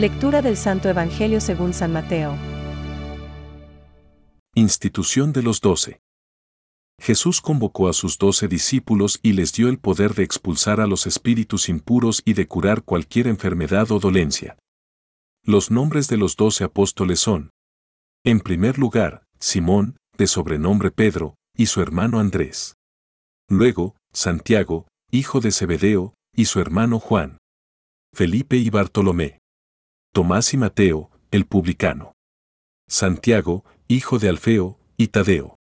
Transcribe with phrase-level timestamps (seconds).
[0.00, 2.34] Lectura del Santo Evangelio según San Mateo.
[4.54, 6.00] Institución de los doce.
[6.98, 11.06] Jesús convocó a sus doce discípulos y les dio el poder de expulsar a los
[11.06, 14.56] espíritus impuros y de curar cualquier enfermedad o dolencia.
[15.44, 17.50] Los nombres de los doce apóstoles son,
[18.24, 22.74] en primer lugar, Simón, de sobrenombre Pedro, y su hermano Andrés.
[23.50, 27.36] Luego, Santiago, hijo de Zebedeo, y su hermano Juan.
[28.14, 29.39] Felipe y Bartolomé.
[30.12, 32.14] Tomás y Mateo, el publicano.
[32.88, 35.56] Santiago, hijo de Alfeo, y Tadeo.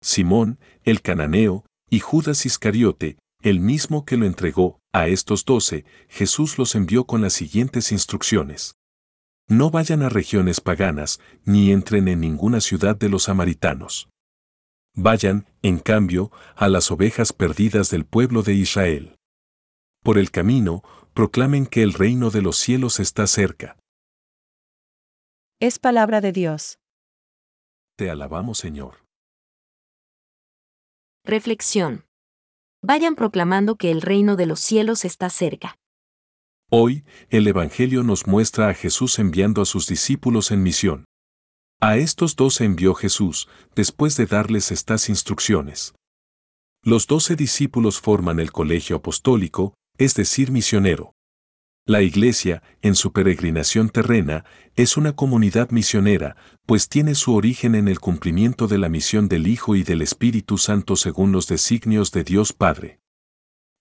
[0.00, 6.58] Simón, el cananeo, y Judas Iscariote, el mismo que lo entregó, a estos doce, Jesús
[6.58, 8.76] los envió con las siguientes instrucciones.
[9.48, 14.08] No vayan a regiones paganas, ni entren en ninguna ciudad de los samaritanos.
[14.94, 19.16] Vayan, en cambio, a las ovejas perdidas del pueblo de Israel.
[20.04, 23.76] Por el camino, proclamen que el reino de los cielos está cerca.
[25.60, 26.78] Es palabra de Dios.
[27.96, 29.04] Te alabamos, Señor.
[31.24, 32.04] Reflexión.
[32.82, 35.76] Vayan proclamando que el reino de los cielos está cerca.
[36.68, 41.04] Hoy, el Evangelio nos muestra a Jesús enviando a sus discípulos en misión.
[41.80, 45.94] A estos dos envió Jesús, después de darles estas instrucciones.
[46.82, 49.74] Los doce discípulos forman el colegio apostólico,
[50.04, 51.14] es decir, misionero.
[51.84, 54.44] La Iglesia, en su peregrinación terrena,
[54.76, 59.46] es una comunidad misionera, pues tiene su origen en el cumplimiento de la misión del
[59.46, 63.00] Hijo y del Espíritu Santo según los designios de Dios Padre.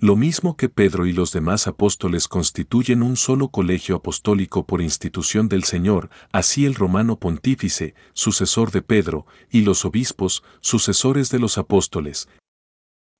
[0.00, 5.48] Lo mismo que Pedro y los demás apóstoles constituyen un solo colegio apostólico por institución
[5.48, 11.58] del Señor, así el romano pontífice, sucesor de Pedro, y los obispos, sucesores de los
[11.58, 12.28] apóstoles,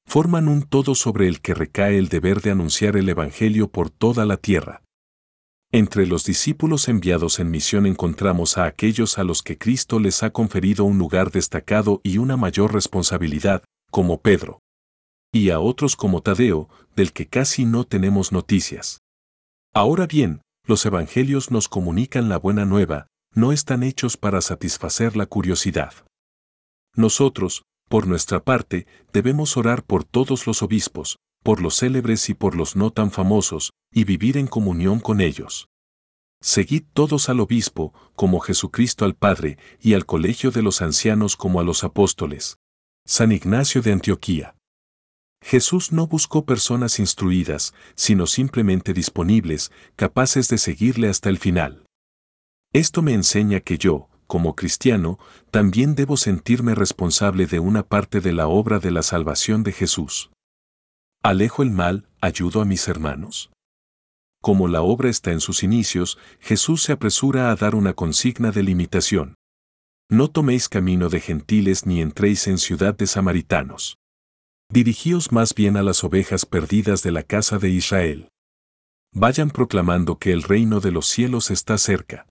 [0.08, 4.24] forman un todo sobre el que recae el deber de anunciar el Evangelio por toda
[4.24, 4.82] la tierra.
[5.70, 10.30] Entre los discípulos enviados en misión encontramos a aquellos a los que Cristo les ha
[10.30, 14.60] conferido un lugar destacado y una mayor responsabilidad, como Pedro
[15.32, 19.02] y a otros como Tadeo, del que casi no tenemos noticias.
[19.74, 25.26] Ahora bien, los evangelios nos comunican la buena nueva, no están hechos para satisfacer la
[25.26, 25.92] curiosidad.
[26.94, 32.54] Nosotros, por nuestra parte, debemos orar por todos los obispos, por los célebres y por
[32.54, 35.68] los no tan famosos, y vivir en comunión con ellos.
[36.40, 41.58] Seguid todos al obispo, como Jesucristo al Padre, y al colegio de los ancianos como
[41.58, 42.58] a los apóstoles.
[43.06, 44.54] San Ignacio de Antioquía.
[45.42, 51.86] Jesús no buscó personas instruidas, sino simplemente disponibles, capaces de seguirle hasta el final.
[52.72, 55.18] Esto me enseña que yo, como cristiano,
[55.50, 60.30] también debo sentirme responsable de una parte de la obra de la salvación de Jesús.
[61.24, 63.50] ¿Alejo el mal, ayudo a mis hermanos?
[64.40, 68.62] Como la obra está en sus inicios, Jesús se apresura a dar una consigna de
[68.62, 69.34] limitación.
[70.10, 73.96] No toméis camino de gentiles ni entréis en ciudad de samaritanos.
[74.70, 78.28] Dirigíos más bien a las ovejas perdidas de la casa de Israel.
[79.14, 82.26] Vayan proclamando que el reino de los cielos está cerca.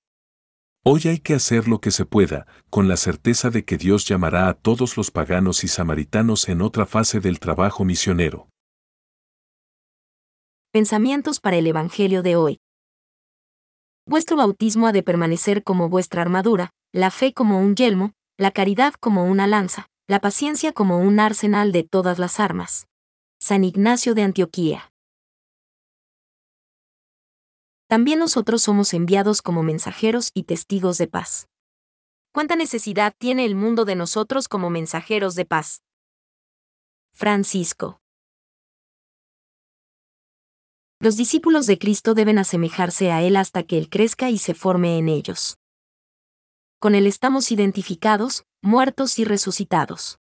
[0.90, 4.48] Hoy hay que hacer lo que se pueda, con la certeza de que Dios llamará
[4.48, 8.48] a todos los paganos y samaritanos en otra fase del trabajo misionero.
[10.72, 12.62] Pensamientos para el Evangelio de hoy.
[14.06, 18.94] Vuestro bautismo ha de permanecer como vuestra armadura, la fe como un yelmo, la caridad
[18.94, 22.88] como una lanza, la paciencia como un arsenal de todas las armas.
[23.42, 24.94] San Ignacio de Antioquía.
[27.88, 31.48] También nosotros somos enviados como mensajeros y testigos de paz.
[32.34, 35.84] ¿Cuánta necesidad tiene el mundo de nosotros como mensajeros de paz?
[37.14, 38.02] Francisco.
[41.00, 44.98] Los discípulos de Cristo deben asemejarse a Él hasta que Él crezca y se forme
[44.98, 45.58] en ellos.
[46.80, 50.20] Con Él estamos identificados, muertos y resucitados.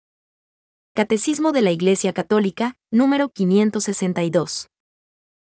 [0.94, 4.70] Catecismo de la Iglesia Católica, número 562.